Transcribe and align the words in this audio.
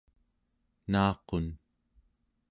naaqun 0.91 1.47